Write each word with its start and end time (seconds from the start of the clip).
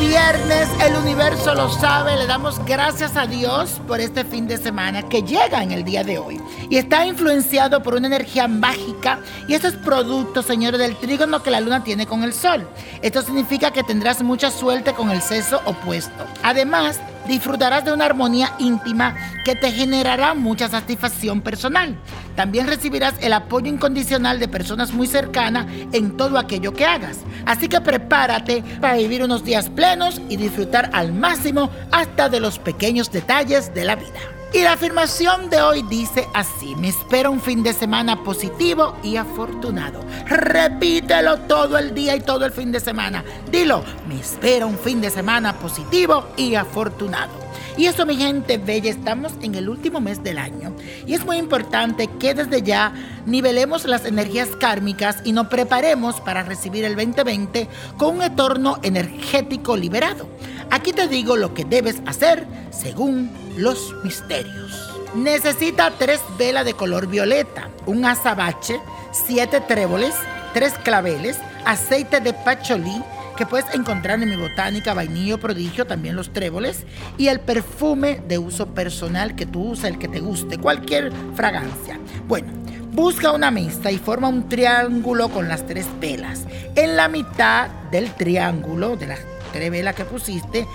viernes, 0.00 0.66
el 0.80 0.96
universo 0.96 1.54
lo 1.54 1.68
sabe, 1.68 2.16
le 2.16 2.26
damos 2.26 2.58
gracias 2.64 3.16
a 3.18 3.26
Dios 3.26 3.82
por 3.86 4.00
este 4.00 4.24
fin 4.24 4.48
de 4.48 4.56
semana 4.56 5.02
que 5.02 5.22
llega 5.22 5.62
en 5.62 5.72
el 5.72 5.84
día 5.84 6.02
de 6.02 6.18
hoy 6.18 6.40
y 6.70 6.78
está 6.78 7.04
influenciado 7.04 7.82
por 7.82 7.94
una 7.94 8.06
energía 8.06 8.48
mágica 8.48 9.20
y 9.46 9.52
estos 9.52 9.74
productos, 9.74 10.46
señores, 10.46 10.80
del 10.80 10.96
trígono 10.96 11.42
que 11.42 11.50
la 11.50 11.60
luna 11.60 11.84
tiene 11.84 12.06
con 12.06 12.22
el 12.22 12.32
sol. 12.32 12.66
Esto 13.02 13.20
significa 13.20 13.72
que 13.72 13.82
tendrás 13.82 14.22
mucha 14.22 14.50
suerte 14.50 14.94
con 14.94 15.10
el 15.10 15.20
sexo 15.20 15.60
opuesto. 15.66 16.24
Además, 16.42 16.98
disfrutarás 17.28 17.84
de 17.84 17.92
una 17.92 18.06
armonía 18.06 18.54
íntima 18.58 19.14
que 19.44 19.54
te 19.54 19.70
generará 19.70 20.32
mucha 20.32 20.68
satisfacción 20.70 21.42
personal. 21.42 21.94
También 22.40 22.68
recibirás 22.68 23.12
el 23.20 23.34
apoyo 23.34 23.66
incondicional 23.66 24.40
de 24.40 24.48
personas 24.48 24.94
muy 24.94 25.06
cercanas 25.06 25.66
en 25.92 26.16
todo 26.16 26.38
aquello 26.38 26.72
que 26.72 26.86
hagas. 26.86 27.18
Así 27.44 27.68
que 27.68 27.82
prepárate 27.82 28.64
para 28.80 28.96
vivir 28.96 29.22
unos 29.22 29.44
días 29.44 29.68
plenos 29.68 30.22
y 30.30 30.38
disfrutar 30.38 30.88
al 30.94 31.12
máximo 31.12 31.68
hasta 31.92 32.30
de 32.30 32.40
los 32.40 32.58
pequeños 32.58 33.12
detalles 33.12 33.74
de 33.74 33.84
la 33.84 33.96
vida. 33.96 34.18
Y 34.54 34.62
la 34.62 34.72
afirmación 34.72 35.50
de 35.50 35.60
hoy 35.60 35.82
dice 35.90 36.26
así, 36.32 36.74
me 36.76 36.88
espera 36.88 37.28
un 37.28 37.42
fin 37.42 37.62
de 37.62 37.74
semana 37.74 38.24
positivo 38.24 38.96
y 39.02 39.16
afortunado. 39.16 40.00
Repítelo 40.26 41.40
todo 41.40 41.76
el 41.76 41.92
día 41.92 42.16
y 42.16 42.20
todo 42.20 42.46
el 42.46 42.52
fin 42.52 42.72
de 42.72 42.80
semana. 42.80 43.22
Dilo, 43.52 43.84
me 44.08 44.18
espera 44.18 44.64
un 44.64 44.78
fin 44.78 45.02
de 45.02 45.10
semana 45.10 45.58
positivo 45.58 46.26
y 46.38 46.54
afortunado. 46.54 47.49
Y 47.76 47.86
eso, 47.86 48.06
mi 48.06 48.16
gente 48.16 48.58
bella, 48.58 48.90
estamos 48.90 49.32
en 49.42 49.54
el 49.54 49.68
último 49.68 50.00
mes 50.00 50.22
del 50.22 50.38
año. 50.38 50.74
Y 51.06 51.14
es 51.14 51.24
muy 51.24 51.36
importante 51.36 52.08
que 52.18 52.34
desde 52.34 52.62
ya 52.62 52.92
nivelemos 53.26 53.84
las 53.84 54.04
energías 54.04 54.48
kármicas 54.58 55.18
y 55.24 55.32
nos 55.32 55.48
preparemos 55.48 56.20
para 56.20 56.42
recibir 56.42 56.84
el 56.84 56.96
2020 56.96 57.68
con 57.96 58.16
un 58.16 58.22
entorno 58.22 58.78
energético 58.82 59.76
liberado. 59.76 60.28
Aquí 60.70 60.92
te 60.92 61.08
digo 61.08 61.36
lo 61.36 61.54
que 61.54 61.64
debes 61.64 62.00
hacer 62.06 62.46
según 62.70 63.30
los 63.56 63.94
misterios. 64.04 64.90
Necesita 65.14 65.90
tres 65.98 66.20
velas 66.38 66.64
de 66.64 66.74
color 66.74 67.08
violeta, 67.08 67.68
un 67.86 68.04
azabache, 68.04 68.80
siete 69.10 69.60
tréboles, 69.60 70.14
tres 70.54 70.74
claveles, 70.84 71.38
aceite 71.64 72.20
de 72.20 72.32
pacholí 72.32 73.02
que 73.40 73.46
puedes 73.46 73.74
encontrar 73.74 74.22
en 74.22 74.28
mi 74.28 74.36
botánica, 74.36 74.92
vainillo 74.92 75.40
prodigio, 75.40 75.86
también 75.86 76.14
los 76.14 76.30
tréboles, 76.30 76.84
y 77.16 77.28
el 77.28 77.40
perfume 77.40 78.20
de 78.28 78.36
uso 78.36 78.74
personal 78.74 79.34
que 79.34 79.46
tú 79.46 79.70
usas, 79.70 79.86
el 79.86 79.98
que 79.98 80.08
te 80.08 80.20
guste, 80.20 80.58
cualquier 80.58 81.10
fragancia. 81.34 81.98
Bueno, 82.28 82.52
busca 82.92 83.32
una 83.32 83.50
mesa 83.50 83.90
y 83.90 83.96
forma 83.96 84.28
un 84.28 84.46
triángulo 84.50 85.30
con 85.30 85.48
las 85.48 85.66
tres 85.66 85.86
velas. 85.98 86.44
En 86.76 86.96
la 86.96 87.08
mitad 87.08 87.68
del 87.90 88.12
triángulo, 88.12 88.98
de 88.98 89.06
las 89.06 89.20
tres 89.54 89.70
velas 89.70 89.94
que 89.94 90.04
pusiste, 90.04 90.66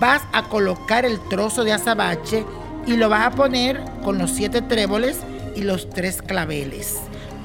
vas 0.00 0.22
a 0.32 0.48
colocar 0.48 1.04
el 1.04 1.20
trozo 1.28 1.62
de 1.62 1.72
azabache 1.72 2.44
y 2.84 2.96
lo 2.96 3.08
vas 3.08 3.28
a 3.28 3.36
poner 3.36 3.80
con 4.02 4.18
los 4.18 4.32
siete 4.32 4.60
tréboles 4.60 5.20
y 5.54 5.62
los 5.62 5.88
tres 5.88 6.20
claveles. 6.20 6.98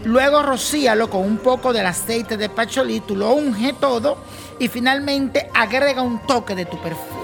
Luego 0.03 0.43
rocíalo 0.43 1.09
con 1.09 1.21
un 1.21 1.37
poco 1.37 1.71
del 1.71 1.85
aceite 1.85 2.35
de 2.35 2.49
pacholí, 2.49 3.01
lo 3.09 3.33
unge 3.33 3.73
todo 3.73 4.17
y 4.59 4.67
finalmente 4.67 5.49
agrega 5.53 6.01
un 6.01 6.25
toque 6.27 6.55
de 6.55 6.65
tu 6.65 6.81
perfume. 6.81 7.23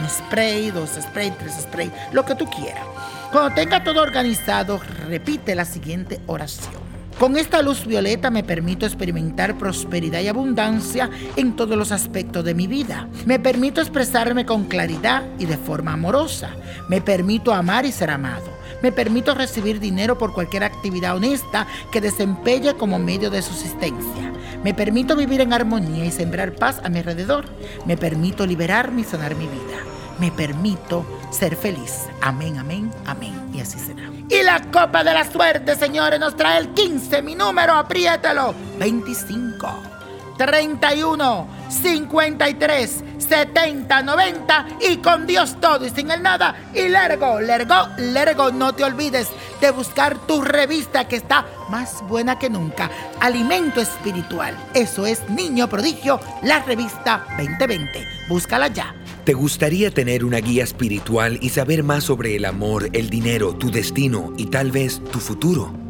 Un 0.00 0.08
spray, 0.08 0.70
dos 0.70 0.90
spray, 1.00 1.30
tres 1.32 1.54
spray, 1.62 1.90
lo 2.12 2.24
que 2.24 2.34
tú 2.34 2.44
quieras. 2.50 2.84
Cuando 3.32 3.54
tenga 3.54 3.82
todo 3.82 4.02
organizado, 4.02 4.80
repite 5.06 5.54
la 5.54 5.64
siguiente 5.64 6.20
oración. 6.26 6.88
Con 7.18 7.36
esta 7.36 7.62
luz 7.62 7.84
violeta 7.84 8.30
me 8.30 8.44
permito 8.44 8.86
experimentar 8.86 9.58
prosperidad 9.58 10.20
y 10.20 10.28
abundancia 10.28 11.10
en 11.34 11.56
todos 11.56 11.76
los 11.76 11.90
aspectos 11.90 12.44
de 12.44 12.54
mi 12.54 12.68
vida. 12.68 13.08
Me 13.26 13.40
permito 13.40 13.80
expresarme 13.80 14.46
con 14.46 14.66
claridad 14.66 15.24
y 15.38 15.46
de 15.46 15.56
forma 15.56 15.94
amorosa. 15.94 16.50
Me 16.88 17.00
permito 17.00 17.52
amar 17.52 17.86
y 17.86 17.92
ser 17.92 18.10
amado. 18.10 18.57
Me 18.82 18.92
permito 18.92 19.34
recibir 19.34 19.80
dinero 19.80 20.18
por 20.18 20.32
cualquier 20.32 20.64
actividad 20.64 21.16
honesta 21.16 21.66
que 21.90 22.00
desempeñe 22.00 22.74
como 22.74 22.98
medio 22.98 23.30
de 23.30 23.42
subsistencia. 23.42 24.32
Me 24.62 24.74
permito 24.74 25.16
vivir 25.16 25.40
en 25.40 25.52
armonía 25.52 26.04
y 26.04 26.10
sembrar 26.10 26.54
paz 26.54 26.80
a 26.84 26.88
mi 26.88 26.98
alrededor. 26.98 27.44
Me 27.86 27.96
permito 27.96 28.46
liberarme 28.46 29.02
y 29.02 29.04
sanar 29.04 29.34
mi 29.34 29.46
vida. 29.46 29.78
Me 30.18 30.32
permito 30.32 31.06
ser 31.30 31.54
feliz. 31.54 32.06
Amén, 32.20 32.58
amén, 32.58 32.90
amén. 33.06 33.50
Y 33.54 33.60
así 33.60 33.78
será. 33.78 34.10
Y 34.28 34.42
la 34.42 34.60
copa 34.70 35.04
de 35.04 35.14
la 35.14 35.30
suerte, 35.30 35.76
señores, 35.76 36.18
nos 36.18 36.36
trae 36.36 36.58
el 36.58 36.68
15. 36.70 37.22
Mi 37.22 37.34
número, 37.34 37.74
apriétalo. 37.74 38.54
25, 38.78 39.97
31, 40.38 41.46
53, 41.68 43.04
70, 43.18 44.02
90 44.02 44.66
y 44.88 44.96
con 44.98 45.26
Dios 45.26 45.56
todo 45.60 45.84
y 45.84 45.90
sin 45.90 46.10
el 46.10 46.22
nada. 46.22 46.54
Y 46.72 46.88
largo, 46.88 47.40
largo, 47.40 47.74
largo. 47.98 48.50
No 48.52 48.72
te 48.72 48.84
olvides 48.84 49.28
de 49.60 49.70
buscar 49.72 50.16
tu 50.26 50.40
revista 50.40 51.08
que 51.08 51.16
está 51.16 51.44
más 51.68 52.02
buena 52.08 52.38
que 52.38 52.48
nunca. 52.48 52.90
Alimento 53.20 53.80
espiritual. 53.80 54.56
Eso 54.74 55.06
es 55.06 55.28
Niño 55.28 55.68
Prodigio, 55.68 56.20
la 56.42 56.62
revista 56.62 57.26
2020. 57.36 58.06
Búscala 58.28 58.68
ya. 58.68 58.94
¿Te 59.24 59.34
gustaría 59.34 59.90
tener 59.90 60.24
una 60.24 60.38
guía 60.38 60.64
espiritual 60.64 61.38
y 61.42 61.50
saber 61.50 61.82
más 61.82 62.04
sobre 62.04 62.36
el 62.36 62.44
amor, 62.44 62.88
el 62.92 63.10
dinero, 63.10 63.54
tu 63.54 63.70
destino 63.70 64.32
y 64.38 64.46
tal 64.46 64.70
vez 64.70 65.02
tu 65.10 65.18
futuro? 65.18 65.87